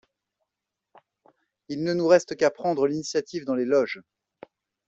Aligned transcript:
Il 1.69 1.83
ne 1.83 1.93
nous 1.93 2.07
reste 2.07 2.35
qu'à 2.35 2.49
prendre 2.49 2.87
l'initiative 2.87 3.45
dans 3.45 3.53
les 3.53 3.65
Loges. 3.65 4.01